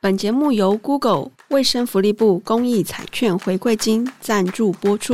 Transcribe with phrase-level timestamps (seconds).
[0.00, 5.12] 本节目由 Google 卫生福利部公益彩券回馈金赞助播出。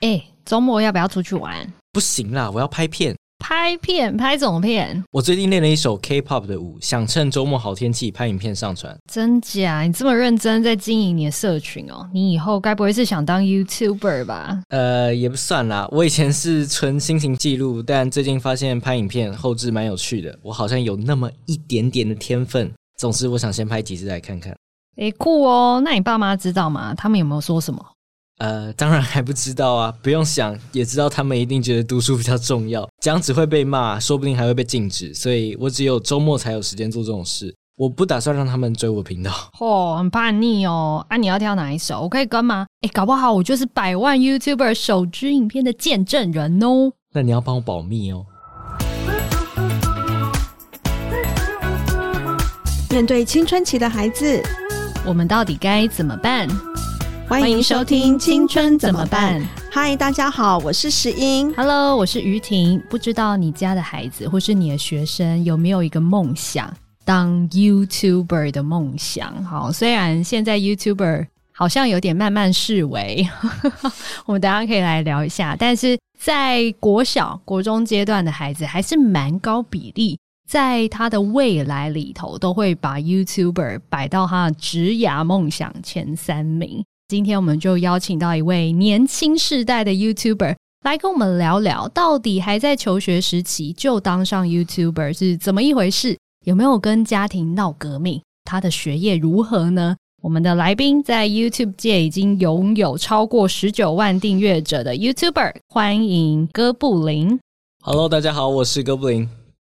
[0.00, 1.72] 哎，周末要不要出去玩？
[1.92, 3.16] 不行啦，我要拍片。
[3.50, 4.16] 拍片？
[4.16, 5.02] 拍什么片？
[5.10, 8.96] 我最近练了一首 K-pop 的舞，想趁周末好天气拍影片上传。
[9.10, 9.82] 真假？
[9.82, 12.08] 你这么认真在经营你的社群哦？
[12.12, 14.62] 你以后该不会是想当 YouTuber 吧？
[14.68, 15.88] 呃，也不算啦。
[15.90, 22.72] 我以前是纯心情记录，但最近发现拍影片后置蛮有趣的，我好像有那么一点点的天分。
[22.98, 24.54] 总之，我想先拍几支来看看。
[24.98, 25.82] 诶，酷哦！
[25.84, 26.94] 那你爸妈知道吗？
[26.94, 27.84] 他们有没有说什么？
[28.40, 37.54] 呃，当然还不知道啊，不用想也知道，他们一定觉得读书比较重要，讲只会被骂，说不定还会被禁止，所以我只有周末才有时间做这种事。
[37.76, 39.30] 我不打算让他们追我频道。
[39.58, 41.04] 嚯、哦，很叛逆哦！
[41.08, 42.00] 啊，你要挑哪一首？
[42.00, 42.66] 我可以跟吗？
[42.80, 46.92] 诶，搞不好我就是百万 YouTuber 首支影片的见证人哦。
[47.14, 48.24] 那你要帮我保密哦。
[52.90, 54.42] 面对青春期的孩子，
[55.06, 56.48] 我们到底该怎么办？
[57.30, 59.40] 欢迎收听《青春怎么办》。
[59.70, 61.54] 嗨，大家好，我是石英。
[61.54, 62.82] Hello，我是于婷。
[62.90, 66.68] 不知道你家的孩子或是你的学生有没有一个梦想，
[67.04, 69.44] 当 YouTuber 的梦想？
[69.44, 73.24] 好，虽然现在 YouTuber 好像有点慢慢式微，
[74.26, 75.54] 我们等下可以来聊一下。
[75.56, 86.84] 但是在国小、国中阶段的孩子，还是蛮高比例，在他的未来里头，都会把 YouTuber 摆到他的职涯梦想前三名。
[87.10, 96.16] 今天我们就邀请到一位年轻世代的 YouTuber 来跟我们聊聊，到底还在求学时期就当上 YouTuber 是怎么一回事？
[96.44, 98.22] 有没有跟家庭闹革命？
[98.44, 99.96] 他的学业如何呢？
[100.22, 107.40] 我们的来宾在 YouTube 界已经拥有超过十九万订阅者的 YouTuber，欢迎哥布林。
[107.82, 109.28] Hello，大家好，我是哥布林。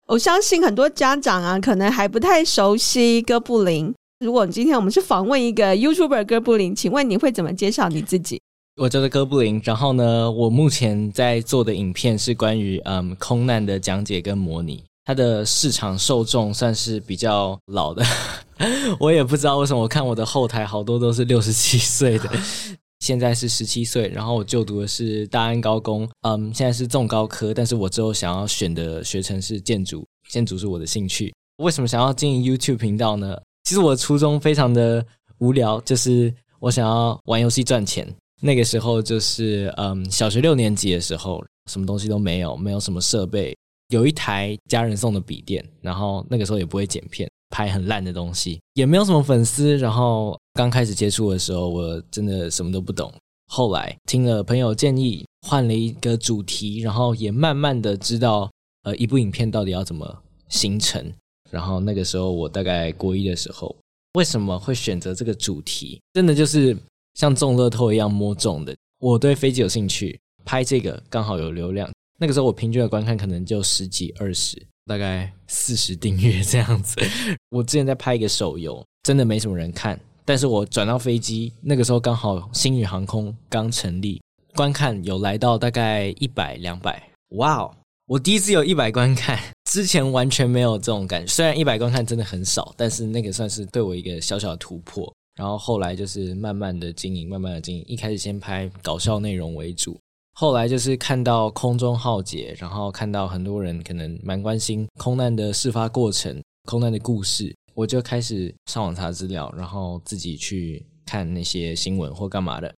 [0.07, 3.95] 我相信很多家长啊，可能还不太熟悉哥布林。
[4.23, 8.41] 如果今天我们是访问一个 YouTuber 哥布林，请问你会怎么介绍你自己？
[8.77, 18.05] 我叫做哥布林，然后呢，我目前在做的影片是关于嗯空难的讲解跟模拟，它的市场受众算是比较老的，
[19.01, 22.31] 我也不知道为什么，我看我的后台好多都是六十七岁的，
[23.05, 31.35] 现在是十七岁，然后我就读的是大安高工，嗯，现在是重高科，但是我之后想要选的学程是建筑，建筑是我的兴趣。
[31.57, 33.37] 为什么想要经营 YouTube 频道呢？
[33.73, 35.03] 其实我初衷非常的
[35.39, 38.07] 无聊，就是我想要玩游戏赚钱。
[38.39, 43.57] 那个时候就是嗯，小学六年级的时候，什么东西都没有，没有什么设备，
[43.89, 49.79] 有一台家人送的笔电，然后那个时候也不会剪片，拍很烂的东西，也没有什么粉丝。
[49.79, 53.11] 然后刚开始接触的时候，我真的什么都不懂。
[53.47, 58.51] 后来听了朋友建议，换了一个主题，然后也慢慢的知道，
[58.83, 60.15] 呃，一部影片到底要怎么
[60.51, 61.11] 形成。
[61.53, 63.77] 然后那个时候我大概国一的时候，
[64.15, 66.01] 为什么会选择这个主题？
[66.15, 66.75] 真的就是
[67.13, 68.75] 像中乐透一样摸中的。
[68.99, 71.91] 我对飞机有兴趣，拍这个刚好有流量。
[72.19, 76.97] 那个时候我平均的观看可能就十几二十，大概四十订阅这样子。
[77.51, 84.23] 我之前在拍一个手游，真的没什么人看，但是我转到飞机，那个时候刚好星宇航空刚成立，
[84.55, 87.75] 观看有来到大概一百两百，哇哦！
[88.07, 89.39] 我第一次有一百观看，
[89.73, 91.27] 之前完全没有这种感觉。
[91.33, 95.11] 虽然一百观看真的很少，但是那个算是对我一个小小的突破。
[95.35, 97.83] 然后后来就是慢慢的经营，慢慢的经营。
[97.89, 99.99] 一开始先拍搞笑内容为主，
[100.35, 112.71] 后来就是看到空中浩劫，然后看到很多人可能蛮关心空难的事发过程、空难的故事，我就开始上网查资料，然后自己去看那些新闻或干嘛的。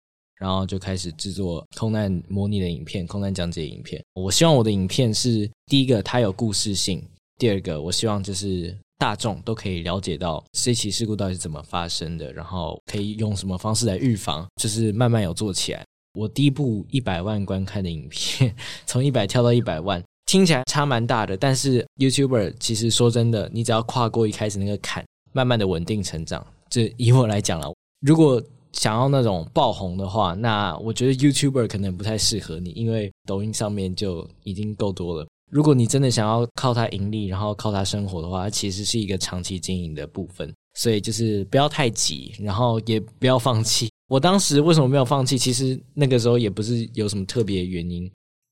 [0.44, 4.04] 然后就开始制作空难模拟的影片、空难讲解影片。
[4.12, 6.98] 我希望我的影片是第一个，它有故事性；
[7.38, 15.82] 第二个，我希望就是大众都可以了解到这起事故到底是怎么发生的，然后可以用什么方式来预防，就是慢慢有做起来。
[16.12, 21.34] 我第一部一百万观看的影片，从一百跳到一百万，听起来差蛮大的。
[21.38, 25.02] 但是 YouTuber 其实说真的，你只要跨过一开始那个坎，
[25.32, 26.46] 慢慢的稳定成长。
[26.68, 28.42] 这以我来讲了，如果
[28.74, 35.26] 想要那种爆红的话，那我觉得 YouTuber 可能不太适合你，因为抖音上面就已经够多了。
[35.50, 40.52] 如果你真的想要靠它盈利，然后靠它生活的话，它其实是一个长期经营的部分。
[40.76, 43.88] 所以就是不要太急，然后也不要放弃。
[44.08, 45.38] 我当时为什么没有放弃？
[45.38, 48.10] 其实那个时候也不是有什么特别原因。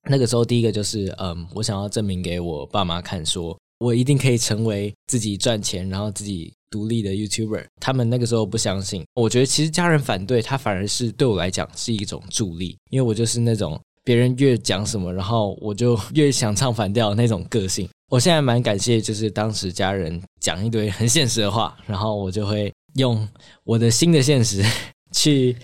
[0.09, 6.53] 那个时候第一个就是，嗯，我想要证明给我爸妈看，说我一定可以成为自己赚钱，然后自己。
[6.73, 9.05] 独立的 YouTuber，他们那个时候不相信。
[9.13, 17.87] 我觉得其实家人反对他，反而是对我来讲是一种助力，因为我就是那种别人越讲什么，然后我就越想唱反调那种个性。
[18.09, 23.29] 我现在蛮感谢，就是当时家人讲一堆很现实的话，然后我就会用
[23.65, 24.65] 我的新的现实
[25.13, 25.55] 去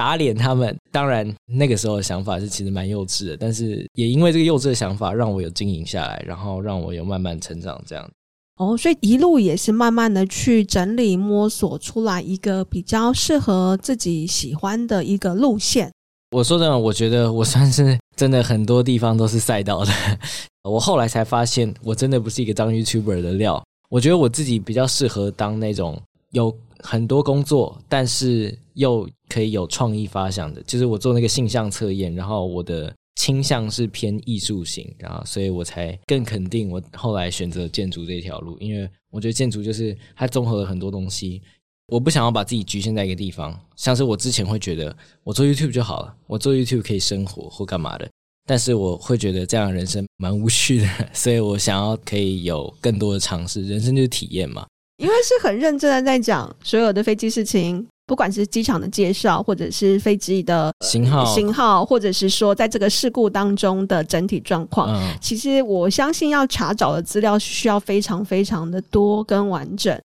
[0.00, 0.74] 打脸他们。
[0.90, 8.10] 当然，那个时候的想法是其实蛮幼稚的，但是也因为这个幼稚的想法，让我有经营下来，然后让我有慢慢成长这样。
[8.56, 15.92] 哦，所以一路也是慢慢的去整理、摸索出来一个比较适合自己喜欢的一个路线。
[16.30, 19.92] 我说真的，我觉得我算是真的很多地方都是赛道的。
[20.64, 23.62] 我后来才发现，我真的不是一个当 YouTuber 的料。
[23.90, 26.00] 我觉得我自己比较适合当那种
[26.30, 30.60] 有很多工作，但是又可以有创意发想的。
[30.64, 32.92] 就是我做那个性向测验，然后我的。
[33.16, 41.42] 倾向是偏艺术型，然后所以我才更肯定我后来选择建筑这一条路，因为我觉得建筑就是它综合了很多东西。
[41.88, 48.08] 我不想要把自己局限在一个地方，像是我之前会觉得我做 YouTube 就好了，我做 YouTube 可以生活或干嘛的，
[48.46, 54.66] 但是我会觉得这样的人生蛮无趣的，所以我想要可以有更多的尝试，人生就是体验嘛。
[54.96, 57.86] 因为是很认真的在讲所有的飞机事情。
[58.10, 69.96] 不管是机场的介绍，或者是飞机的型号、型号，或者是说在这个事故当中的整体状况，嗯，其实我相信要查找的资料需要非常非常的多跟完整。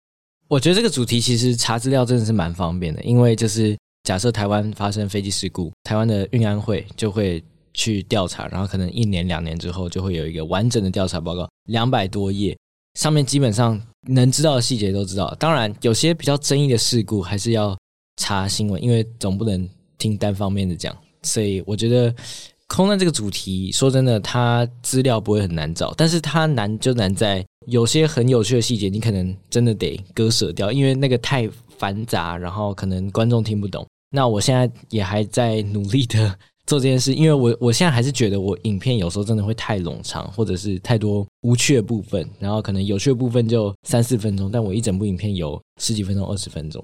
[0.48, 7.42] 我觉得这个主题其实查资料真的是蛮方便的，因为就是假设台湾发生飞机事故，台湾的运安会就会
[7.72, 12.54] 去调查，然后可能一年两年之后就会有一个完整的调查报告，两百多页，
[13.00, 15.34] 上面基本上能知道的细节都知道。
[15.40, 17.74] 当然，有些比较争议的事故还是要。
[18.16, 19.68] 查新闻，因为总不能
[19.98, 22.14] 听单方面的讲，所以我觉得
[22.66, 33.86] 空难这个主题，说真的，它资料不会很难找，但是它难就难在有些很有趣的细节，你可能真的得割舍掉，因为那个太繁杂，然后可能观众听不懂。
[34.10, 36.34] 那我现在也还在努力的
[36.66, 46.82] 做这件事，因为我 我现在还是觉得我影片有时候真的会太冗长，或者是太多无趣的部分，然后可能有趣的部分就三四分钟，但我一整部影片有十几分钟、二十分钟。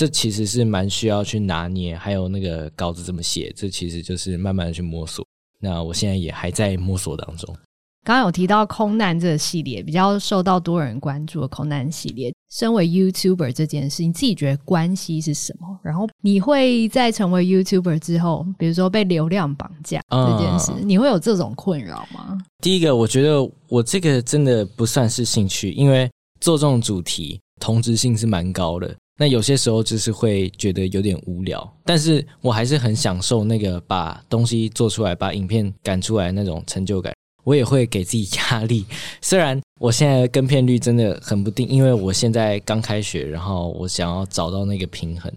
[0.00, 5.22] 这其实是蛮需要去拿捏，还有那个稿子怎么写，这其实就是慢慢的去摸索。
[5.60, 7.54] 那我现在也还在摸索当中。
[8.02, 15.78] 刚刚有提到空难这个系列比较受到多人关注的空难系列，身为 YouTuber 这件事，你自己觉得关系是什么？
[15.82, 22.38] 然后你会在成为 YouTuber 之后，比如说被流量绑架这件事，嗯，你会有这种困扰吗？
[22.62, 26.10] 第一个，我觉得我这个真的不算是兴趣，因为
[26.40, 28.96] 做这种主题同质性是蛮高的。
[29.20, 37.12] 那有些时候就是会觉得有点无聊，但是我还是很享受那个把东西做出来、把影片赶出来那种成就感。
[37.44, 38.86] 我也会给自己压力，
[39.20, 45.30] 虽然我现在的跟片率真的很不定，因为我现在刚开学，然后我想要找到那个平衡。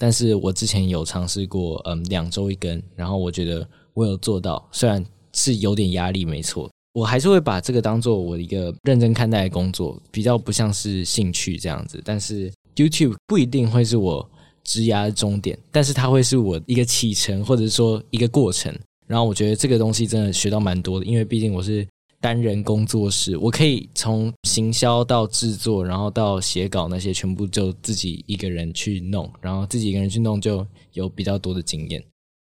[0.00, 3.64] 但是我之前有尝试过，嗯，两周一更，然后我觉得
[3.94, 12.52] 我有做到，虽然是有点压力，没错，我还是会把这个当做我一个认真看待的工作，比较不像是兴趣这样子，但是。
[12.78, 14.28] YouTube 不一定会是我
[14.62, 18.72] 职涯的终点，但是它会是我一个启程，或者说一个过程。
[19.06, 21.86] 然后我觉得这个东西真的学到蛮多的，因为毕竟我是
[22.20, 32.04] 单人工作室，我可以从行销到制作，然后到写稿那些全部就自己一个人去弄，然后自己一个人去弄就有比较多的经验。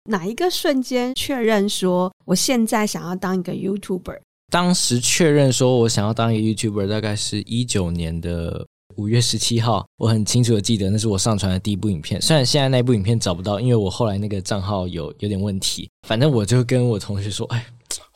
[0.10, 4.20] 哪一个瞬间确认说我现在想要当一个 YouTuber？
[4.50, 8.66] 当时确认说我想要当一个 YouTuber，大概是一九年的。
[8.98, 12.19] 五月十七号，我很清楚的记得，那是我上传的第一部影片。
[12.19, 15.88] 虽然现在那部影片找不到，因为我后来那个账号有有点问题。
[16.07, 17.64] 反正我就跟我同学说：“哎，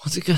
[0.03, 0.35] 我这个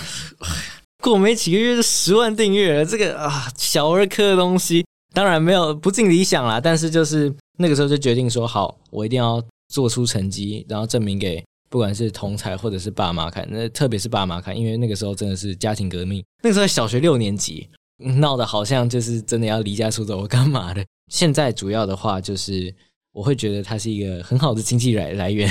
[1.01, 6.59] 过没几个月就十万订阅了，这个啊小儿科的东西，当然没有不尽理想啦。
[6.59, 13.47] 但是就是那个时候就决定说，好，我一定要做出成绩，然后证明给不管是同才或者是爸妈看。
[13.49, 16.21] 那特别是爸妈看，因为那个时候真的是家庭革命。
[16.41, 17.69] 那个时候小学六年级。”
[18.03, 20.85] 闹得好像就是真的要离家出走，我干嘛的？
[21.09, 22.73] 现在主要的话就是，
[23.11, 25.49] 我会觉得它是一个很好的经济来来源。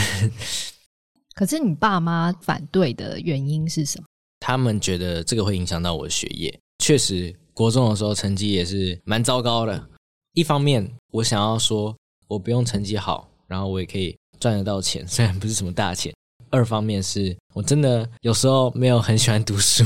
[1.35, 4.07] 可是你爸妈反对的原因是什么？
[4.41, 6.57] 他们觉得这个会影响到我的学业。
[6.79, 9.89] 确实，国中的时候成绩也是蛮糟糕的。
[10.35, 11.95] 一方面，我想要说
[12.27, 16.13] 我不用成绩好，然后我也可以赚得到钱，虽然不是什么大钱。
[16.51, 19.85] 二方面是我真的有时候没有很喜欢读书，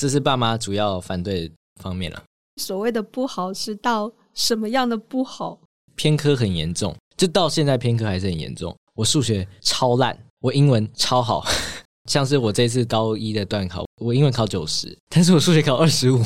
[0.00, 1.48] 这是爸妈主要反对
[1.78, 2.22] 方面了，
[2.60, 5.58] 所谓的不好是到什么样的不好？
[5.96, 8.74] 偏科很严重，就到现在偏科还是很严重。
[8.94, 11.44] 我数学超烂，我英文超好，
[12.10, 16.22] 像是我这次高一的段考，我英文考九十，但是我数学考二十五，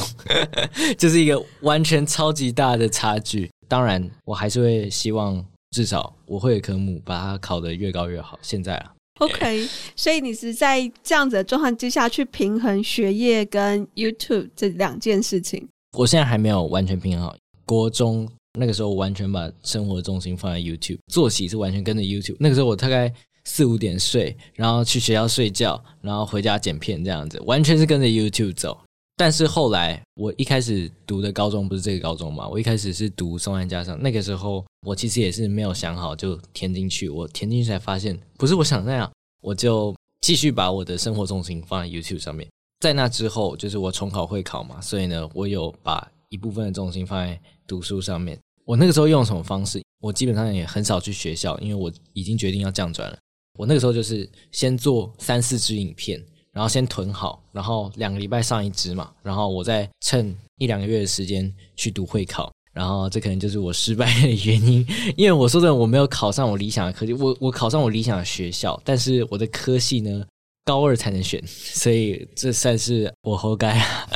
[0.99, 3.51] 就是一个完全超级大的差距。
[3.69, 8.39] 当然，我还是会希望至少我会的科目把它考得越高越好。
[8.43, 8.93] 现在啊。
[9.27, 15.69] OK，所以你是在这样子的状况之下去平衡学业跟 YouTube 这两件事情。
[15.97, 17.37] 我现在还没有完全平衡好。
[17.65, 22.37] 国中那个时候，我完全把生活重心放在 YouTube，作息是完全跟着 YouTube。
[22.41, 23.13] 那个时候我大概
[23.45, 28.79] 四五点睡，然后去学校睡觉，然后回家剪片这样子，完全是跟着 YouTube 走。
[29.23, 32.49] 但是后来，我一开始读的高中不是这个高中嘛？
[32.49, 37.09] 我一开始是读松山家上，那个时候我其实也是没有想好就填进去。
[37.09, 39.09] 我填进去才发现不是我想那样，
[39.41, 42.49] 我就继续把我的生活重心放在 YouTube 上面。
[42.81, 48.37] 在那之后，就是我重考会考嘛，所以呢，我有把一部分的重心放在读书上面。
[48.65, 49.81] 我那个时候用什么方式？
[50.01, 53.17] 我基本上也很少去学校，因为我已经决定要降转了。
[53.57, 56.21] 我那个时候就是先做三四支影片。
[56.53, 70.25] 然后先囤好，然后两个礼拜上一支嘛，然后我再趁一两个月的时间去读会考，然后这可能就是我失败的原因，因为我说真的，我没有考上我理想的科技，我我考上我理想的学校，但是我的科系呢，
[70.65, 74.09] 高二才能选， 所以这算是我活该啊。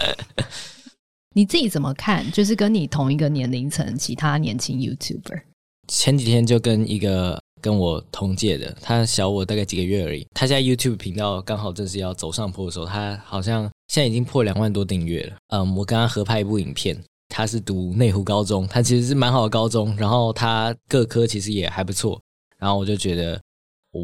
[1.35, 2.31] 你自己怎么看？
[2.33, 5.43] 就是跟你同一个年龄层其他年轻 YouTuber，
[5.88, 7.40] 前几天就跟一个。
[7.61, 10.27] 跟我同届的，他小我大概几个月而已。
[10.35, 15.37] 他现在 YouTube 频道刚好正是要走上坡的时候，他好像现在已经破两万多订阅了。
[15.49, 16.97] 嗯，我跟他合拍一部影片，
[17.29, 22.21] 他是读内湖高中，他其实是蛮好的高中，然后他各科其实也还不错。
[22.59, 23.41] 然后我就觉得，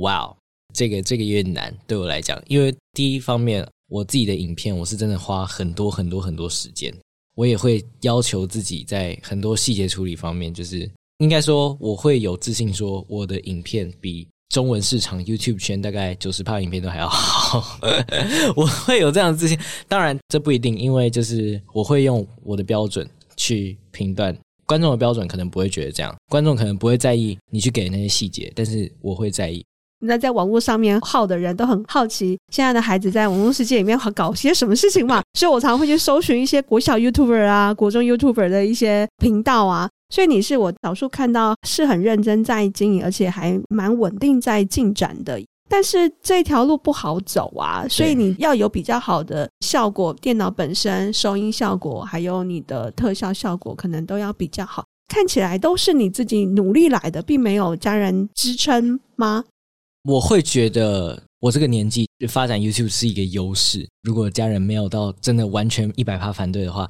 [0.01, 0.35] 哇，
[0.75, 6.93] 这个这个有点难对我来讲，因为第一方面，我自己的影片我是真的花很多很多很多时间，
[7.35, 10.91] 我也会要求自己在很多细节处理方面，就是。
[11.23, 17.79] 应该说，我会有自信说，我的影片比中文市场 YouTube 圈大概九十趴影片都还要好。
[18.57, 19.57] 我会有这样的自信。
[19.87, 24.37] 当然，这不一定，因为就是我会用我的标准去评断。
[24.67, 29.65] 观众的标准可能不会觉得这样，观众可能不会在意你去给那些细节，但是我会在意。
[30.05, 35.23] 那在网络上面耗的人都很好奇，现在的孩子在网络世界里面搞些什么事情嘛？
[35.39, 39.89] 所以我常会去搜寻一些国小 YouTuber 啊、国中 YouTuber 的一些频道啊。
[40.13, 45.41] 所以你是我少数看到是很认真在经营，而且还蛮稳定在进展的。
[45.71, 54.85] 但是这条路不好走啊，所以你要有比较好的效果，电脑本身收音效果，还有你的特效效果，可能都要比较好。
[55.09, 59.43] 看起来都是你自己努力来的，并没有家人支撑吗？
[60.05, 63.89] 我会觉得我这个年纪发展 YouTube 是一个优势。
[64.03, 66.87] 如果家人没有到真的完全一百趴反对的话。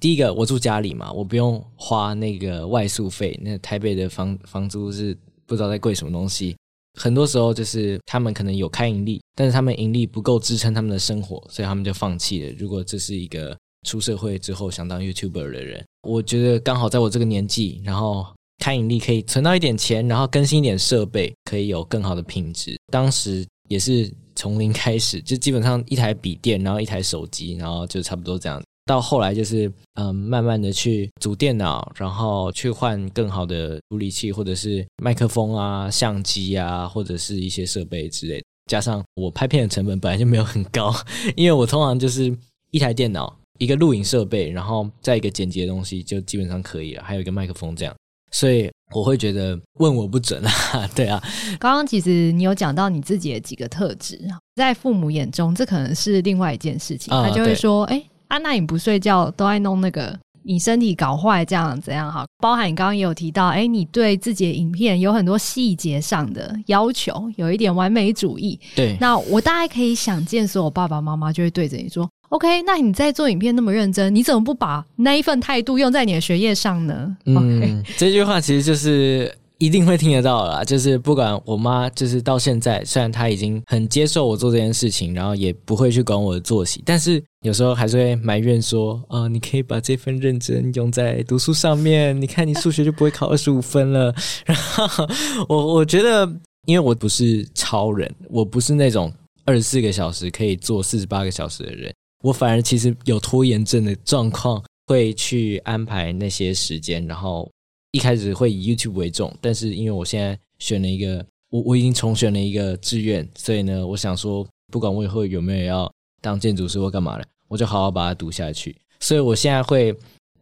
[0.00, 3.38] 第一个，我住家里嘛，我不用花那个外宿费。
[3.42, 6.56] 那台北的房房租是不知道在贵什么东西。
[7.00, 12.54] 很多时候就是他们可能有开盈利，但是他们盈利不够支撑他们的生活，所以他们就放弃了。
[12.58, 18.26] 如果这是一个出社会之后想当 YouTuber 的人，我觉得刚好在我这个年纪，然后
[18.58, 22.78] 开盈利可以存到一点钱，然后更新一点设备，可以有更好的品质。
[22.92, 28.62] 当时也是从零开始，就基本上一台笔电，然后一台手机，然后就差不多这样。
[28.86, 38.44] 到后来就是，嗯，慢慢的去组电脑，然后去换更好的处理器，或者是麦克风啊、相机啊，或者是一些设备之类的。
[38.70, 40.94] 加上我拍片的成本本来就没有很高，
[41.34, 42.34] 因为我通常就是
[42.72, 47.94] 一台电脑、一个录影设备，然后再一个剪辑的东西就基本上可以了，还有一个麦克风这样。
[48.32, 51.22] 所以我会觉得问我不准啊， 对啊。
[51.58, 54.20] 刚刚其实你有讲到你自己的几个特质，
[54.56, 58.04] 在父母眼中这可能是另外一件事情，他就会说，哎。
[58.34, 62.26] 啊，那你不睡觉都爱弄那个，你身体搞坏这样怎样哈？
[62.38, 68.58] 包含你刚刚也有提到，哎，你对自己的影片有很多细节上的要求，有一点完美主义。
[68.74, 79.32] 对，那我大概可以想见，所有爸爸妈妈就会对着你说：“OK，那你在做影片那么认真，你怎么不把那一份态度用在你的学业上呢？”嗯这句话其实就是。
[79.64, 95.08] 一定会听得到啦，就是不管我妈，就是到现在，虽然她已经很接受我做这件事情，然后也不会去管我的作息，但是有时候还是会埋怨说：“啊、你可以把这份认真用在读书上面，你看你数学就不会考二 十五分了。”然后
[95.48, 96.30] 我我觉得，
[96.66, 99.10] 因为我不是超人，我不是那种
[99.46, 101.90] 二十四个小时可以做四十八个小时的人，
[102.22, 107.50] 我反而其实有拖延症的状况，会去安排那些时间，然后。
[107.94, 115.88] 一开始会以 YouTube 为重，但是因为我现在选了一个，我我已经重选了一个志愿，所以呢，我想说，不管我以后有没有要
[116.20, 118.74] 当建筑师或干嘛的，我就好好把它读下去。
[118.98, 119.96] 所以我现在会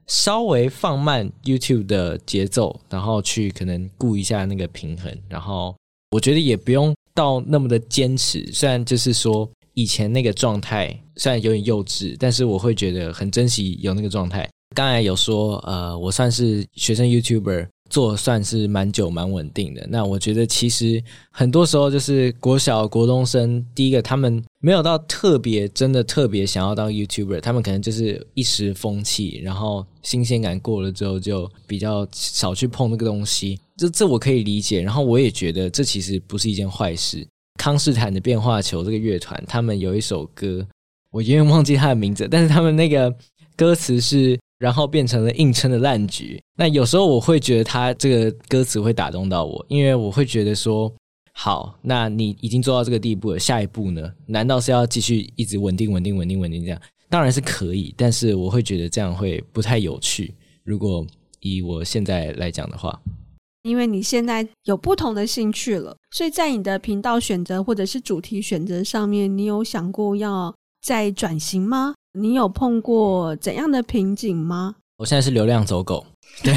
[0.07, 5.15] 稍微放慢 YouTube 的节奏，然后去可能顾一下那个平衡。
[5.29, 5.77] 然后
[6.11, 14.49] 我觉得也不用到那么的坚持，虽然就是说以前那个状态虽然有点幼稚，但是我会觉得很珍惜有那个状态。
[14.75, 19.87] 刚才有说，呃，我算是学生 YouTuber 做算是蛮久、蛮稳定的。
[19.91, 33.59] 那我觉得其实很多时候就是国小、国中生，第一个他们没有到特别真的特别想要当 YouTuber，他们可能就是一时风气，然后新鲜感过了之后就比较少去碰那个东西。
[33.77, 37.27] 这这我可以理解，然后我也觉得这其实不是一件坏事。
[37.59, 40.67] 康斯坦的变化球这个乐团，他们有一首歌，
[41.11, 43.15] 我永远忘记他的名字，但是他们那个
[43.55, 46.41] 歌词是，然后变成了硬撑的烂局。
[46.57, 50.93] 那有时候我会觉得他这个歌词会打动到我，因为我会觉得说，
[51.33, 54.09] 好，那你已经做到这个地步了，下一步呢？
[54.25, 56.81] 难道是要继续一直稳定、稳定、稳定、稳定这样？
[57.11, 60.33] 当然是可以，但是我会觉得这样会不太有趣。
[60.63, 61.05] 如果
[61.41, 62.97] 以我现在来讲的话。
[63.65, 71.95] 因为你现在有不同的兴趣了，所以在你的频道选择或者是主题选择上面，你有想过要再转型吗？
[72.13, 74.77] 你有碰过怎样的瓶颈吗？
[74.99, 76.05] 我现在是流量走狗，
[76.45, 76.55] 对，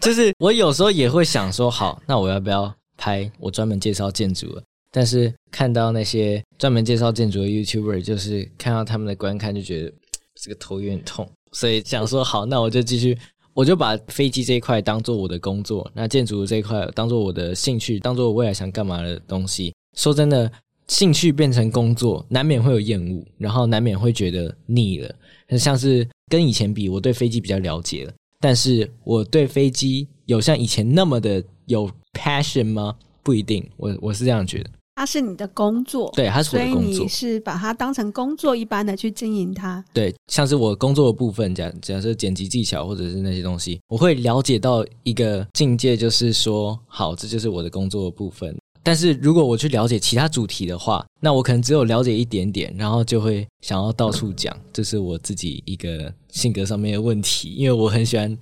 [0.00, 4.62] 就是我有时候也会想说，好，那我要不要拍我专门介绍建筑了？
[4.90, 9.92] 但是看到那些专门介绍建筑的 YouTuber，就是看到他们的观看，就觉得
[10.40, 13.18] 这个头有点痛，所以想说，好，那我就继续。
[13.54, 19.72] 我就把飞机这一块当做我的工作，那建筑这一块当做我的兴趣，当做我未来想干嘛的东西。
[19.96, 20.50] 说真的，
[20.88, 25.14] 兴趣变成工作，难免会有厌恶，然后难免会觉得腻了。
[25.48, 32.94] 很像是跟以前比，我对飞机比较了解了，但是我对飞机有像以前那么的有 passion 吗？
[33.22, 34.70] 不一定，我我是这样觉得。
[34.96, 39.84] 它是你的工作，对，它是我的工作，所以你是把它当成工作一般的去经营它。
[39.92, 48.56] 对，像是我工作的部分，假假设剪辑技巧或者是那些东西，我会了解到一个境界，就是说，好，这就是我的工作的部分。
[48.84, 58.36] 但是如果我去了解其他主题的话，那我可能只有了解一点点，然后就会想要到处讲，这是我自己一个性格上面的问题，因为我很喜欢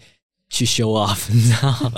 [0.50, 1.92] 去 show off，你知道？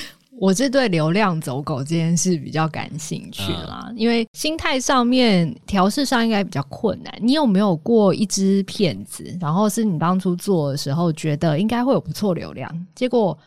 [0.40, 7.14] 我是对流量走狗这件事比较感兴趣啦，嗯、因为心态上面调试上应该比较困难。
[7.20, 13.38] 你有没有过一支片子，然后是你当初做的时候觉得应该会有不错流量，结果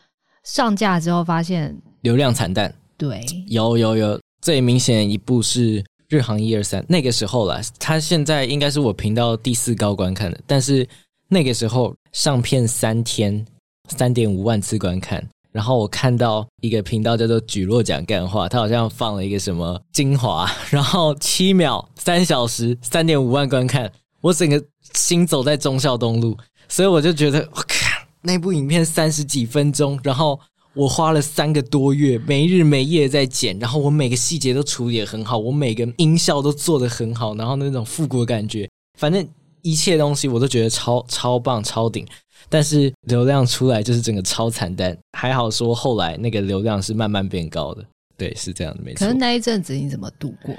[0.44, 2.72] 上架之后发现流量惨淡？
[2.98, 10.86] 对，有有有，最明显一部是日航一二三，那个时候啦，它现在应该是我频道第四高观看的，但是
[11.28, 13.44] 那个时候上片三天，
[13.88, 15.26] 三点五万次观看。
[15.52, 26.36] 然后我看到一个频道叫做“蒟蒻讲干话”，他好像放了一个什么精华， 然后七秒三小时三点五万观看，我整个心走在忠孝东路，
[26.68, 30.38] 所以我就觉得我靠，那部影片三十几分钟，然后
[30.76, 39.26] 我花了三个多月没日没夜在剪，然后我每个细节都处理的很好，我每个音效都做的很好，然后那种复古的感觉，反正
[39.62, 42.06] 一切东西我都觉得超超棒超顶。
[42.48, 47.82] 但是流量出来就是整个超惨淡， 还好说后来那个流量是慢慢变高的，
[48.16, 49.06] 对，是这样的，没错。
[49.06, 50.54] 可是那一阵子你怎么度过？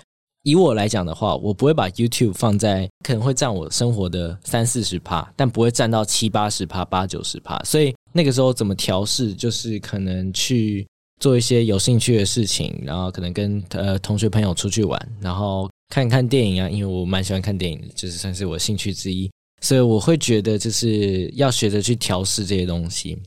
[0.48, 7.62] 以我来讲的话，我不会把 YouTube 放在可能会占我生活的三四十趴，但不会占到七八十趴、八九十趴。
[7.66, 10.88] 所以那个时候怎么调试，就是可能去
[11.20, 19.30] 做一些有兴趣的事情，然后可能跟呃同学朋友出去玩，然后看看电影啊，因为我蛮喜欢看电影，就是算是我兴趣之一。
[19.60, 23.18] 所以我会觉得，就是要学着去调试这些东西。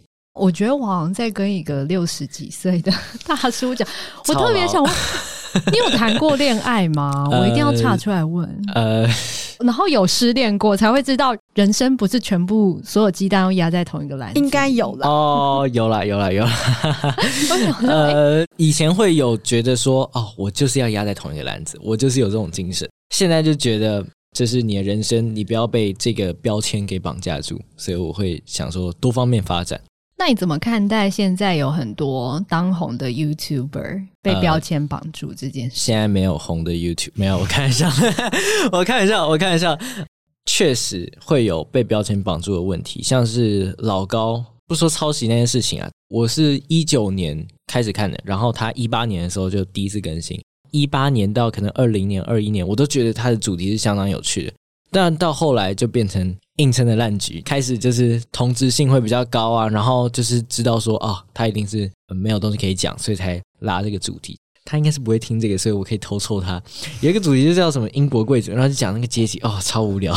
[0.40, 2.90] 我觉得我好像在跟一个六十几岁的
[3.26, 3.86] 大叔讲，
[4.28, 4.82] 我特别想，
[5.72, 7.26] 你有谈过恋爱吗？
[7.30, 8.48] 我一定要岔出来问。
[8.74, 9.06] 呃，
[9.60, 14.38] 然后有失恋过，才会知道人生不是全部所有鸡蛋都压在同一个篮子。
[14.38, 16.50] 应该有了哦，有了，有了，有了。
[17.86, 22.88] 呃，以前会有觉得说，哦，我就是要压在同一个篮子，我就是有这种精神。
[23.14, 24.04] 现在就觉得。
[24.32, 29.78] 这是你的人生，你不要被这个标签给绑架住，所以我会想说多方面发展。
[30.20, 35.76] 那你怎么看待现在有很多当红的 YouTuber 被标签绑住这件事？
[35.76, 37.90] 呃，现在没有红的 YouTube，没有，我看一下，
[38.70, 39.78] 我看一下，我看一下，
[40.44, 50.38] 确实会有被标签绑住的问题，像是老高，不说抄袭那件事情啊，我是一九年开始看的，然后他一八年的时候就第一次更新。
[50.70, 54.52] 一八年到可能二零年、二一年，我都觉得它的主题是相当有趣的，
[54.90, 64.36] 但到后来就变成硬撑的烂局，开始就是同质性会比较高啊，然后就是知道说哦，他一定是没有东西可以讲，所以才拉这个主题。
[64.64, 66.62] 他应该是不会听这个，所以我可以偷抽他。
[67.00, 70.14] 有一个主题就叫什么英国贵族，然后就讲那个阶级，哦，超无聊，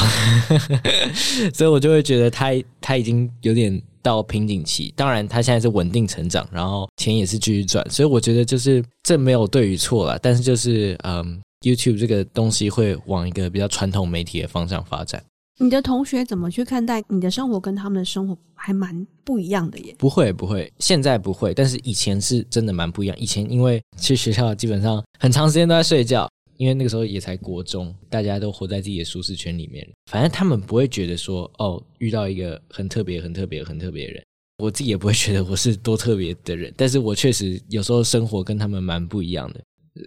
[1.55, 2.51] 所以我就会觉得他
[2.81, 3.81] 他已经有点。
[4.03, 15.23] 到瓶颈期，当然他现在是稳定成长，然后钱也是继续赚，所以我觉得就是这没有对与错啦，但是就是嗯，YouTube 这个东西会往一个比较传统媒体的方向发展。
[15.59, 17.59] 你的同学怎么去看待你的生活？
[17.59, 19.95] 跟他们的生活还蛮不一样的耶。
[19.99, 23.15] 不会不会，现在不会，但是以前是真的蛮不一样。
[23.19, 29.87] 以前因为去学校基本上很长时间都在睡觉，因为那个时候也才国中，大家都活在自己的舒适圈里面。
[30.11, 34.23] 反正他们不会觉得说哦，遇到一个很特别、很特别、很特别的人。
[34.57, 39.61] 我自己也不会觉得我是多特别的人，但是我确实有时候生活跟他们蛮不一样的。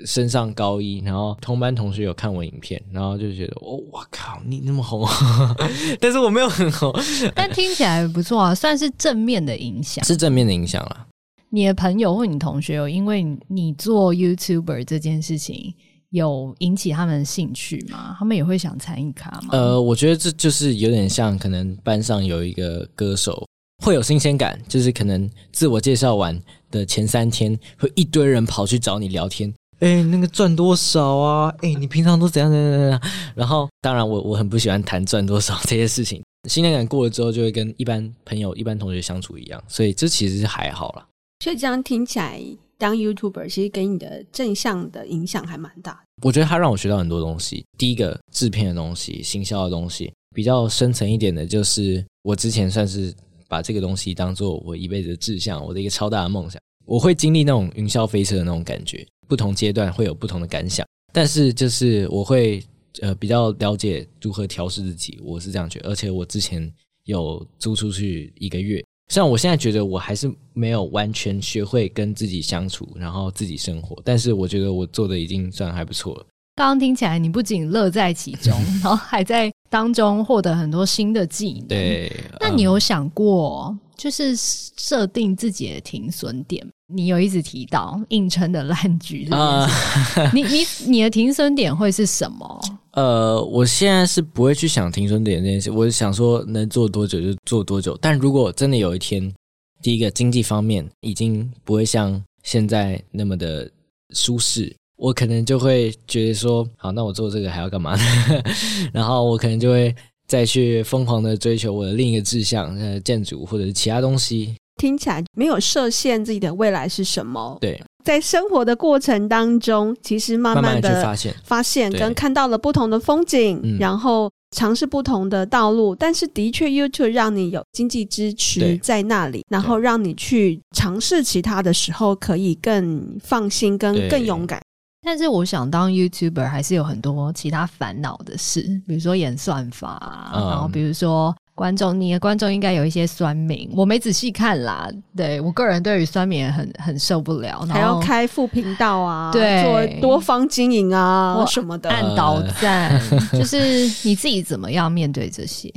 [0.04, 5.06] 升上高一，然后同班同学有看我影片，然后就觉得哦，我靠，你那么红，
[6.00, 6.92] 但是我没有很红，
[7.34, 11.06] 但听起来不错啊，算是正面的影响，是正面的影响啦。
[11.50, 15.72] 你的朋友或你同学有因为你做 YouTuber 这件事情
[16.10, 18.16] 有引起他们的兴趣吗？
[18.18, 19.50] 他们也会想参与卡吗？
[19.52, 23.46] 呃，我觉得这就是有点像，可能班上有一个歌手
[23.84, 26.38] 会有新鲜感，就是可能自我介绍完
[26.72, 29.54] 的前三天，会一堆人跑去找你聊天。
[29.80, 31.54] 哎，那个赚多少啊？
[31.60, 33.00] 哎，你平常都怎样怎样怎样？
[33.34, 36.22] 然后，当然我我很不喜欢谈赚多少这些事情。
[36.48, 41.06] 新鲜感过了之后，就会跟一般朋友、一般同学相处一样，所以这其实是还好啦。
[41.44, 42.40] 所以这样听起来，
[42.78, 46.02] 当 YouTuber 其实给你的正向的影响还蛮大。
[46.22, 47.64] 我觉得他让我学到很多东西。
[47.76, 53.12] 第一个，制片的东西、行销的东西，比较深层一点的，就是我之前算是
[53.48, 56.58] 把这个东西当做我一辈子的志向，我的一个超大的梦想。
[56.86, 59.04] 我会经历那种云霄飞车的那种感觉。
[59.26, 62.62] 不同阶段会有不同的感想，但是就是我会
[63.00, 65.90] 呃比较了解如何调试自己，我是这样觉得。
[65.90, 66.72] 而且我之前
[67.04, 76.26] 有租出去一个月，虽然我现在觉得我还是没有完全学会跟自己相处，然后自己生活，但是我觉得我做的已经算还不错了。
[76.56, 81.68] 刚刚听起来，你不仅乐在其中，然后还在当中获得很多新的技能。
[81.68, 82.10] 对，
[82.40, 86.66] 那你有想过，就是设定自己的停损点？
[86.88, 89.68] 你有一直提到硬撑的烂局啊，
[90.32, 92.60] 你你你的停损点会是什么？
[92.92, 97.98] 呃，我现在是不会去想停损点这件事，我想说能做多久就做多久。
[98.00, 99.34] 但如果真的有一天，
[99.82, 103.68] 第一个经济方面已经不会像现在那么的
[104.14, 108.42] 舒适，我可能就会觉得说，好，那我做这个还要干嘛呢？
[108.94, 109.94] 然后我可能就会
[110.28, 114.54] 再去疯狂的追求我的另一个志向，呃，建筑或者是其他东西。
[114.76, 117.56] 听起来没有设限，自己的未来是什么？
[117.60, 125.94] 对，在生活的过程当中，其实慢慢的发现，发现跟看到了不同的风景，然后尝试不同的道路。
[125.94, 134.60] 但是，的确，YouTube 让你有经济支持在那里，然后让你去尝试其他的时候，可以更放心跟更勇敢。
[135.02, 141.34] 但是，我想当 YouTuber 还是有很多其他烦恼的事，比如说演算法，嗯、然后比如说。
[141.56, 144.88] 观众，你的观众应该有一些酸民，我没仔细看啦。
[145.16, 153.00] 对，我个人对于酸民很很受不了，还要开副频道啊，对，做多方经营啊什么的，按倒赞，
[153.32, 153.58] 就是
[154.04, 155.72] 你自己怎么样面对这些？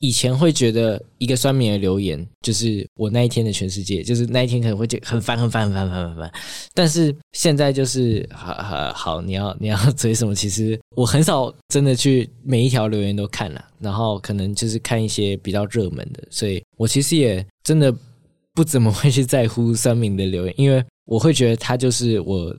[0.00, 6.32] 以前会觉得一个酸民的留言就是我那一天的全世界，就是那一天可能会觉得很烦很烦很烦很烦很烦。
[6.72, 10.34] 但是现在就是好好好，你要你要追什么？
[10.34, 17.94] 其实我很少真的去每一条留言都看了，然后可能就是看一些比较热门的，所以我其实也真的
[18.54, 22.56] 不怎么会去在乎酸民的留言，因为我会觉得他就是我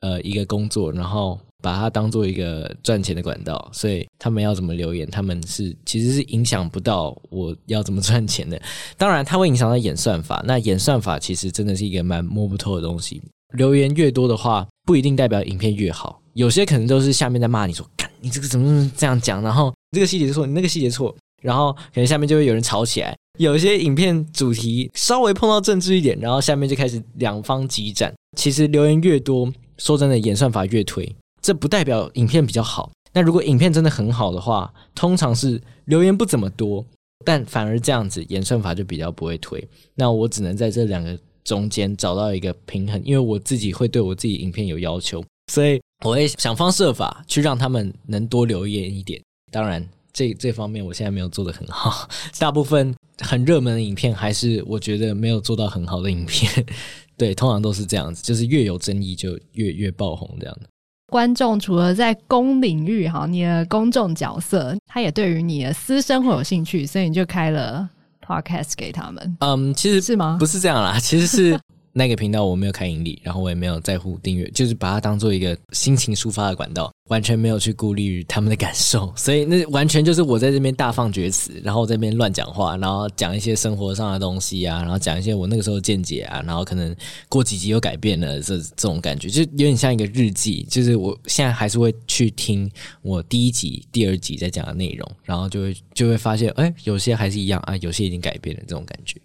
[0.00, 1.38] 呃一个工作，然后。
[1.62, 8.60] 把它当做一个赚钱的管道，所以他们要怎么留言，他们是其实是影响不到我要怎么赚钱的。
[8.96, 10.42] 当然，它会影响到演算法。
[10.46, 13.20] 那演算法其实真的是一个蛮摸不透的东西。
[13.54, 16.20] 留言越多的话，不一定代表影片越好。
[16.34, 23.16] 有些可能都是下面在骂你说：“干，你这个怎么这样讲？”然后这个细节错，你那个细节错，然后可能下面就会有人吵起来。
[23.38, 28.12] 有一些影片主题稍微碰到政治一点，然后下面就开始两方激战。
[28.36, 31.10] 其实留言越多，说真的，演算法越推。
[31.40, 32.90] 这不代表影片比较好。
[33.12, 36.84] 那如果影片真的很好的话，通常是留言不怎么多，
[37.24, 39.66] 但反而这样子演算法就比较不会推。
[39.94, 49.20] 那我只能在这两个中间找到一个平衡，因为我自己会对我自己影片有要求，所以我会想方设法去让他们能多留言一点。
[49.50, 52.08] 当然，这这方面我现在没有做得很好。
[52.38, 56.66] 大部分很热门的影片，还是我觉得没有做到很好的影片。
[57.16, 60.68] 对，通常都是这样子，就是越有争议就越越爆红这样的。
[61.10, 67.88] 观众除了在公领域哈，你的公众角色，他也对于你的私生活有兴趣，所以你就开了
[68.24, 69.36] podcast 给他们。
[69.40, 70.36] 嗯，其实是吗？
[70.38, 71.58] 不是这样啦，其实是
[71.92, 86.94] 那个频道我没有开盈利，然后我也没有在乎订阅，就是把它当做一个心情抒发的管道，完全没有去顾虑他们的感受，所以那完全就是我在这边大放厥词，然后这边乱讲话，然后讲一些生活上的东西啊，然后讲一些我那个时候见解啊，然后可能
[87.28, 92.70] 过几集又改变了，这这种感觉就有点像一个日记，就是我现在还是会去听
[93.02, 99.20] 我第一集、第二集在讲的内容，然后就会就会发现，哎，有些还是一样啊，有些已经改变了，这种感觉。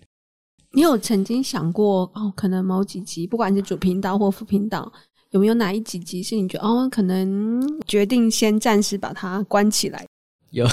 [0.76, 4.92] 你有曾经想过哦，可能某几集，不管是主频道或副频道，
[5.30, 10.04] 有没有哪一几集是你觉得哦，可能决定先暂时把它关起来？
[10.50, 10.68] 有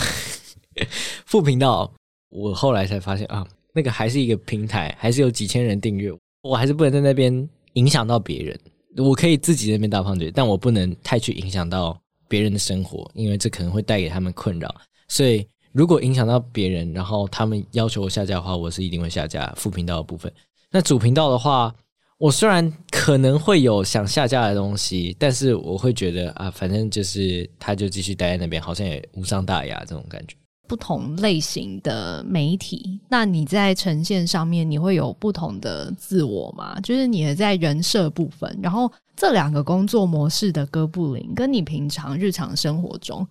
[1.26, 1.92] 副频道，
[2.30, 6.10] 我后来才发现啊，那个还是一个平台，还是有几千人订阅，
[6.40, 8.58] 我还是不能在那边影响到别人。
[8.96, 11.94] 我可以自己在那边大放厥，但我不能太去影响到
[12.26, 14.74] 别人的生活，因为这可能会带给他们困扰，
[15.08, 15.46] 所以。
[15.72, 20.32] 如果影响到别人，然后他们要求我下架的话，我是一定会下架副频道的部分。
[20.70, 21.74] 那主频道的话，
[22.18, 30.36] 我虽然可能会有想下架的东西，但是我会觉得啊，反正就是他就继续待在那边，好像也无伤大雅这种感觉。
[30.68, 36.78] 不同类型的媒体，那你在呈现上面你会有不同的自我吗？
[36.80, 43.26] 就是你的在人设部分，然后这两个工作模式的哥布林，跟你平常日常生活中。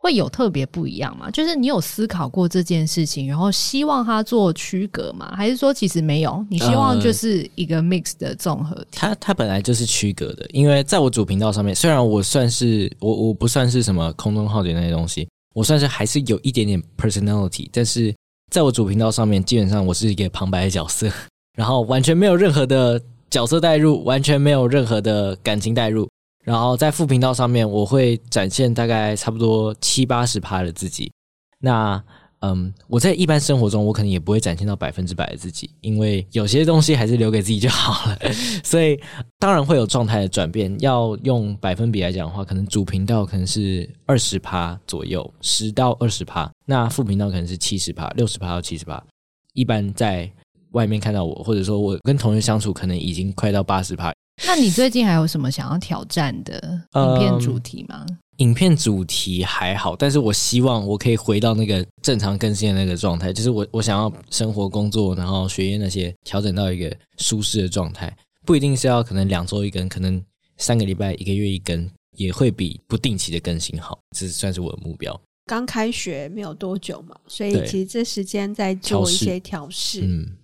[0.00, 1.28] 会有特别不一样吗？
[1.30, 5.34] 就是你有思考过这件事情，然后希望它做区隔吗？
[5.36, 6.44] 还是说其实没有？
[6.48, 8.98] 你希望就是一个 mix 的综合体？
[9.00, 18.14] 呃，它它本来就是区隔的，因为在我主频道上面，虽然我算是我我不算是什么空中浩劫那些东西，我算是还是有一点点 personality，但是
[18.52, 21.10] 在我主频道上面，基本上我是一个旁白的角色，
[21.58, 26.08] 然后完全没有任何的角色代入，完全没有任何的感情代入。
[26.48, 31.12] 然后在副频道上面，我会展现大概差不多七八十趴的自己。
[31.60, 32.02] 那
[32.40, 38.18] 嗯，我在一般生活中，我可能也不会展现到百分之百的自己，因为有些东西还是留给自己就好了。
[38.64, 38.98] 所以
[39.38, 40.74] 当然会有状态的转变。
[40.80, 46.50] 要用百分比来讲的话，可能主频道可能是二十趴左右，十到二十趴。
[46.64, 49.04] 那副频道可能是七十趴，六十趴到七十趴。
[49.52, 50.30] 一般在
[50.70, 54.14] 外面看到我，或者说我跟同学相处，可能已经快到八十趴。
[54.46, 56.58] 那你最近还有什么想要挑战的
[56.94, 58.04] 影片主题吗？
[58.08, 70.22] 嗯，影片主题还好，但是我希望我可以回到那个正常更新的那个状态，就是我我想要生活、工作，然后学业那些调整到一个舒适的状态，不一定是要可能两周一更，可能
[70.56, 75.20] 三个礼拜、一个月一更，也会比不定期的更新好，这算是我的目标。
[75.46, 80.37] 刚开学没有多久嘛，所以其实这时间在做一些调试，嗯。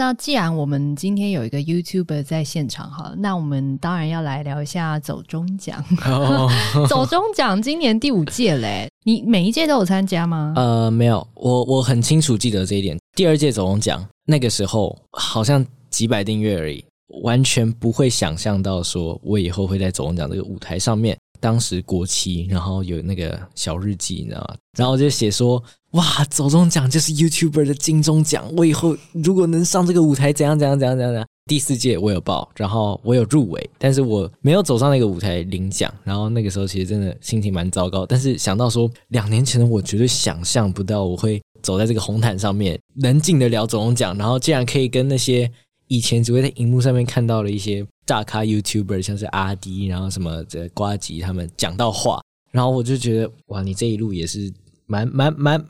[0.00, 5.84] 那既然我们今天有一个 YouTuber 在现场哈，那我们当然要来聊一下走中奖。
[6.06, 6.50] Oh.
[6.88, 10.54] 走中奖今年第五届嘞，你每一届都有参加吗？
[10.56, 12.98] 呃，没有，我我很清楚记得这一点。
[13.14, 16.82] 第二届走中奖那个时候好像几百订阅而已，
[17.22, 21.14] 完全不会想象到说我以后会在走中奖这个舞台上面。
[21.40, 24.54] 当时国旗，然后有那个小日记，你知道吗？
[24.76, 28.48] 然后就写说，哇，走钟奖就是 YouTuber 的金钟奖。
[28.56, 31.26] 我以后如果能上这个舞台，怎样怎样怎样怎样。
[31.46, 35.92] 第四届我有报，然后我有入围，但是我没有走上那个舞台领奖。
[36.04, 38.06] 然后那个时候其实真的心情蛮糟糕。
[38.06, 45.50] 但是想到说，两年前的我绝对想象不到我会走在这个红毯上面，能进得了走钟奖，然后竟然可以跟那些
[45.90, 47.86] 以前只会在荧幕上面看到了一些。
[48.06, 54.52] 大咖 YouTuber 像是阿迪，然后什么这瓜吉他们讲到话，然后我就觉得哇，你这一路也是
[54.86, 55.64] 蛮蛮蛮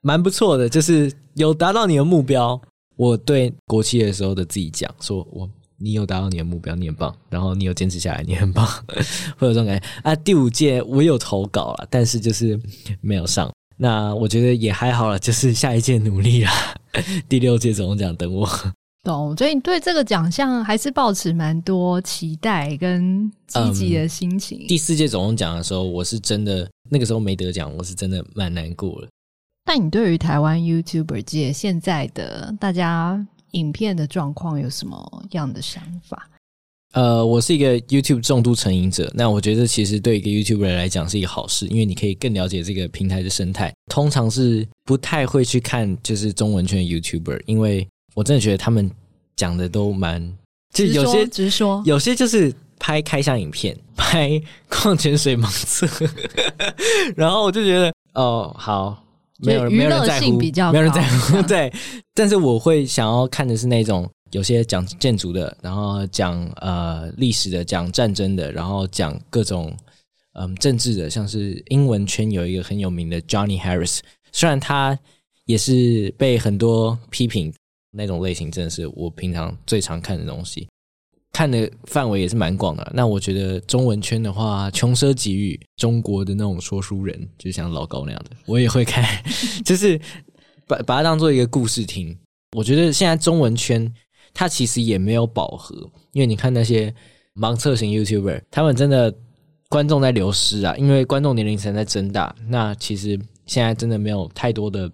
[0.00, 2.60] 蛮不错的，就是有达到你的目标。
[2.94, 8.64] 我对国庆的时候的自己讲说，我你有达到你的目标，你很棒，然后你有坚持下来，你很棒，
[9.36, 10.14] 会有这种感觉啊。
[10.14, 12.56] 第五届我有投稿了，但是就是
[13.00, 16.52] 没有上，那我觉得也还好了，就是下一届努力啦。
[17.28, 18.48] 第六届总奖等我。
[19.02, 24.58] 懂，所以你对这个奖项还是抱持蛮多期待跟积极的心情。
[24.60, 29.08] 嗯，第四届走钟奖的时候，我是真的那个时候没得奖，我是真的蛮难过了。
[29.64, 36.28] 但你对于台湾 YouTuber 界现在的大家影片的状况有什么样的想法？
[36.92, 43.72] 呃，我是一个 YouTube 重度成瘾者，那我觉得其实对一个 YouTuber 来讲是一个好事，因为你可以更了解这个平台的生态。
[43.86, 48.90] 通常是不太会去看就是中文圈的 YouTuber，因为我真的觉得他们
[49.36, 50.36] 讲的都蛮，
[50.72, 55.86] 就有些直说，有些就是拍开箱影片， 拍矿泉水盲测，
[57.16, 59.02] 然后我就觉得哦，好，
[59.38, 61.72] 没有没有人在乎，比较没有人在乎， 对。
[62.14, 69.74] 但是我会想要看的是那种有些讲建筑的，然后讲呃历史的，讲战争的，然后讲各种
[70.34, 74.00] 嗯政治的，像是英文圈有一个很有名的 Johnny Harris，
[74.32, 74.98] 虽然他
[75.46, 77.52] 也是被很多批评。
[77.92, 80.68] 那种类型真的是我平常最常看的东西，
[81.32, 82.92] 看的范围也是蛮广的。
[82.94, 89.04] 那我觉得中文圈的话，穷奢极欲，中国的那种说书人，就像老高那样的，我也会看，
[89.64, 90.00] 就是
[90.66, 92.16] 把把它当做一个故事听。
[92.56, 93.92] 我觉得现在中文圈
[94.32, 95.74] 它其实也没有饱和，
[96.12, 96.94] 因为你看那些
[97.34, 99.12] 盲测型 YouTuber，他们真的
[99.68, 102.34] 观众在流失啊，因为观众年龄层在增大。
[102.48, 104.90] 那其实现在真的没有太多的。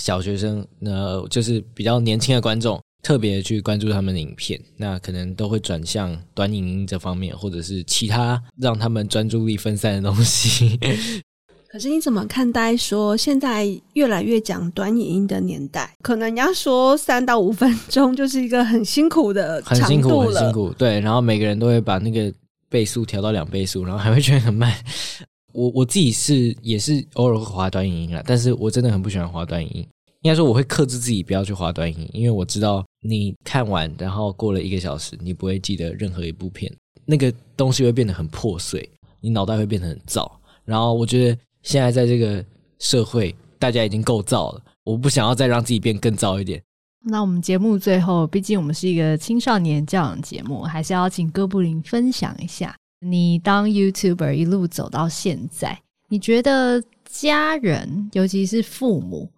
[0.00, 10.78] 小学生，呃，就是比较年轻的观众，特别去关注他们的影片，那可能都会转向短影音这方面，或者是其他让他们专注力分散的东西。
[11.68, 15.96] 可是你怎么看待说现在越来越讲短影音的年代？
[16.02, 20.70] 可能人家说三到五分钟就是一个很辛苦的很辛苦，很辛苦。
[20.74, 22.30] 对，然后每个人都会把那个
[22.68, 24.70] 倍速调到两倍速，然后还会觉得很慢。
[25.52, 29.86] 我我自己是也是偶尔会滑短影音啦，但是我真的很不喜欢滑短影音。
[30.22, 36.72] 应该说我会克制自己不要去滑短影音，因为我知道你看完，然后过了一个小时，你不会记得任何一部片，
[37.04, 38.88] 那个东西会变得很破碎，
[39.20, 40.30] 你脑袋会变得很燥。
[40.64, 42.44] 然后我觉得现在在这个
[42.78, 46.62] 社会，大家已经够燥了，我不想要再让自己变更燥一点。
[47.04, 52.76] 那我们节目最后，毕竟我们是一个青少年教养节目，还是要请哥布林分享一下。
[53.04, 59.28] 你当 YouTuber 一路走到现在，你觉得家人，尤其是父母，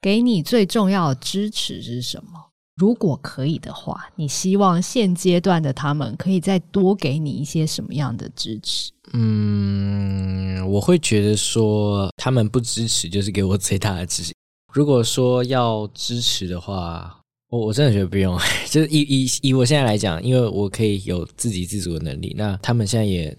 [0.00, 2.44] 给你最重要的支持是什么？
[2.76, 8.92] 如果可以的话，你希望现阶段的他们可以再多给你一些什么样的支持？
[9.12, 14.32] 嗯，我会觉得说，他们不支持就是给我最大的支持。
[14.72, 17.17] 如果说要支持的话，
[17.50, 23.34] 我我真的觉得不用， 就是以以以我现在来讲，因为我可以有自给自足的能力，那他们现在也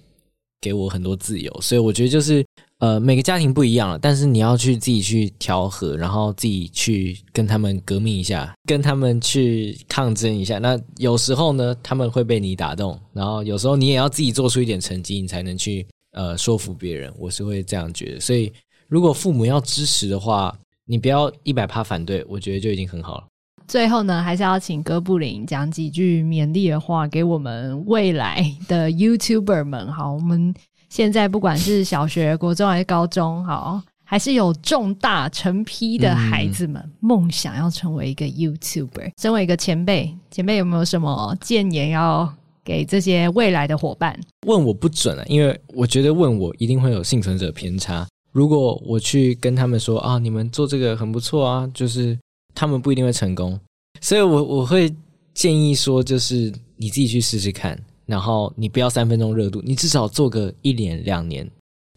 [0.59, 2.43] 给我很多自由，所以我觉得就是
[2.79, 10.57] 呃每个家庭不一样了，但是你要去自己去调和，然后自己去跟他们革命一下，跟他们去抗争一下。
[10.57, 17.13] 那有时候呢，他们会被你打动，然后有时候你也要自己做出一点成绩，你才能去呃说服别人。
[17.19, 18.51] 我是会这样觉得，所以
[18.87, 23.27] 如果父母要支持的话，你不要一百趴反对，我觉得就已经很好了。
[23.69, 29.93] 最后呢，还是要请哥布林讲几句勉励的话给我们未来的 YouTuber 们。
[29.93, 30.51] 好，我们
[30.89, 39.11] 现在不管是小学、国中还是高中，好，还是有重大成批的孩子们，嗯、梦想要成为一个 YouTuber。
[39.21, 42.27] 身为一个前辈，前辈有没有什么建言要
[42.65, 44.19] 给这些未来的伙伴？
[44.47, 48.07] 问我不准啊，因为我觉得问我一定会有幸存者偏差。
[48.31, 52.17] 如果我去跟他们说啊，你们做这个很不错啊，就是。
[52.59, 53.57] 他们不一定会成功，
[54.01, 54.93] 所以我我会
[55.33, 61.49] 建议说，就是你自己去试试看，然后你不要三分钟热度，你至少做个一年两年，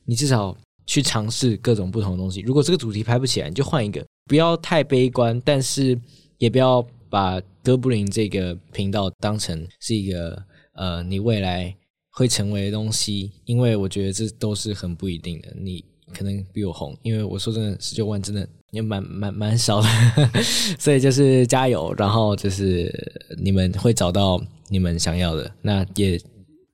[0.05, 2.43] 你至少去尝试各种不同的东西。
[2.43, 6.01] 如果这个主题拍不起来，你就换一个，不要太悲观，但是
[6.39, 10.41] 也不要把哥布林这个频道当成是一个
[10.75, 11.75] 呃你未来
[12.13, 15.53] 会成为的东西，因为我觉得这都是很不一定的。
[15.59, 18.49] 你可能比我红，因为我说真的，十九万真的。
[18.73, 19.89] 也蛮蛮蛮少的，
[20.81, 22.91] 所以就是加油，然后就是
[23.39, 25.51] 你们会找到你们想要的。
[25.61, 26.19] 那也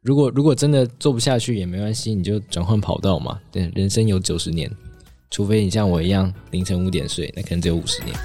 [0.03, 3.37] 如果如果真的做不下去也没关系，你就转换跑道嘛。
[3.51, 4.71] 对，人生有九十年，
[5.29, 8.17] 除非你像我一样凌晨五点睡，那可能只有五十年。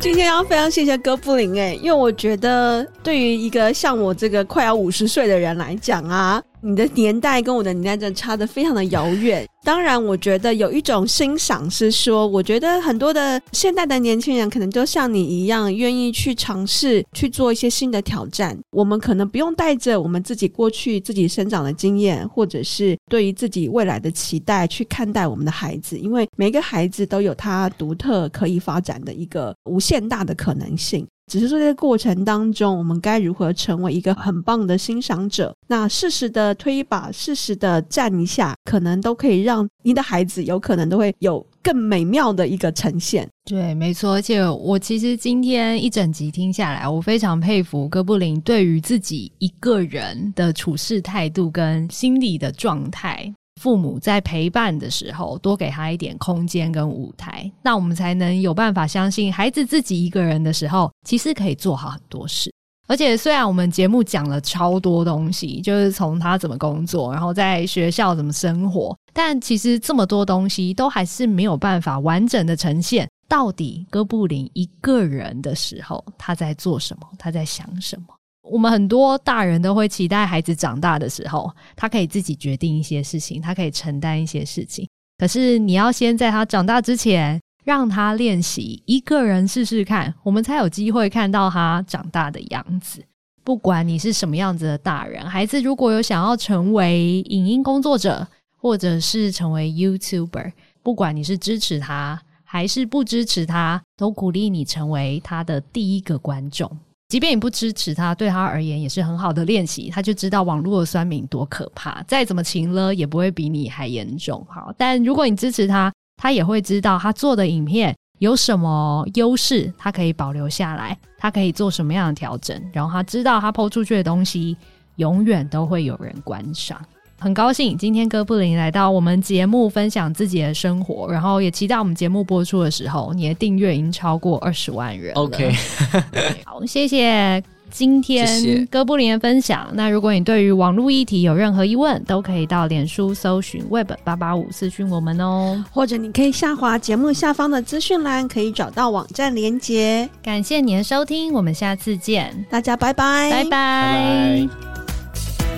[0.00, 6.42] 今天要非常谢谢哥布林诶，因为我觉得对于一个像我这个快要五十岁的人来讲啊。
[6.64, 9.46] 你的年代跟我的年代真的差得非常的遥远。
[9.64, 18.58] 当然，我觉得有一种欣赏是说，我觉得很多的现代的年轻人可能就像你一样，愿意去尝试去做一些新的挑战。
[18.72, 31.06] 我们可能不用带着我们自己过去自己生长的经验，或者是对于自己未来的期待去看待我们的孩子，因为每个孩子都有他独特可以发展的一个无限大的可能性。
[31.32, 35.56] 只是说，在这个过程当中，我们该如何成为一个很棒的欣赏者？
[35.66, 43.26] 那适时的推一把，适时的站一下，可能都可以让你的孩子有可能都会有更美妙的一个呈现。
[43.46, 44.12] 对，没错。
[44.12, 53.32] 而且我其实今天一整集听下来，我非常佩服哥布林对于自己一个人的处事态度跟心理的状态。
[53.62, 62.52] 父母在陪伴的时候，多给他一点空间跟舞台，那我们才能有办法相信孩子自己一个人的时候，其实可以做好很多事。
[62.88, 78.06] 而且，虽然我们节目讲了超多东西，就是从他怎么工作，然后在学校怎么生活，但其实这么多东西都还是没有办法完整的呈现，到底哥布林一个人的时候，他在做什么，他在想什么。
[78.42, 84.88] 我们很多大人都会期待孩子长大的时候，他可以自己决定一些事情，他可以承担一些事情。
[85.18, 93.04] 可是你要先在他长大之前，让他练习一个人试试看，我们才有机会看到他长大的样子。
[93.44, 98.26] 不管你是什么样子的大人，孩子如果有想要成为影音工作者，
[98.56, 106.70] 或者是成为 YouTuber，不管你是支持他还是不支持他，都鼓励你成为他的第一个观众。
[107.12, 109.90] 即便你不支持他，对他而言也是很好的练习。
[109.90, 114.42] 他就知道网络的酸民多可怕，再怎么情了也不会比你还严重。
[114.48, 124.56] 好，但如果你支持他，他也会知道他做的影片有什么优势，他可以保留下来，他可以做什么样的调整，然后他知道他抛出去的东西
[124.96, 126.80] 永远都会有人观赏。
[127.22, 135.14] 很高兴今天哥布林来到我们节目分享自己的生活，然后也期待我们节目播出的时候，你的订阅已经超过二十万人。
[135.14, 135.52] OK，
[136.44, 139.68] 好，谢谢今天哥布林的分享。
[139.74, 150.08] 那如果你对于网络议题有任何疑问，都可以到脸书搜寻 Web 八八五私讯我们哦，或者你可以下滑节目下方的资讯栏，可以找到网站连接。
[150.22, 154.48] 感谢你的收听，我们下次见，大家拜拜，拜拜。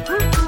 [0.07, 0.44] 拜拜。